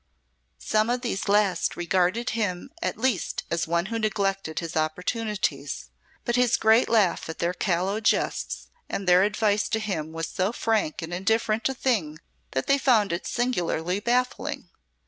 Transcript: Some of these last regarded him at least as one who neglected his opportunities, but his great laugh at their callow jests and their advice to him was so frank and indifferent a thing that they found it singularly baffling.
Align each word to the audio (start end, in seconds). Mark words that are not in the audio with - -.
Some 0.57 0.89
of 0.89 1.01
these 1.01 1.29
last 1.29 1.75
regarded 1.77 2.31
him 2.31 2.71
at 2.81 2.97
least 2.97 3.43
as 3.51 3.67
one 3.67 3.85
who 3.93 3.99
neglected 3.99 4.57
his 4.57 4.75
opportunities, 4.75 5.91
but 6.25 6.35
his 6.35 6.57
great 6.57 6.89
laugh 6.89 7.29
at 7.29 7.37
their 7.37 7.53
callow 7.53 7.99
jests 8.01 8.69
and 8.89 9.07
their 9.07 9.21
advice 9.21 9.69
to 9.69 9.79
him 9.79 10.11
was 10.11 10.27
so 10.27 10.51
frank 10.53 11.03
and 11.03 11.13
indifferent 11.13 11.69
a 11.69 11.75
thing 11.75 12.17
that 12.53 12.65
they 12.65 12.79
found 12.79 13.13
it 13.13 13.27
singularly 13.27 13.99
baffling. 13.99 14.71